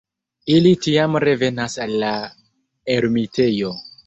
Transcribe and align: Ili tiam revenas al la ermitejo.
Ili 0.53 0.71
tiam 0.85 1.17
revenas 1.25 1.75
al 1.85 1.93
la 2.05 2.11
ermitejo. 2.97 3.77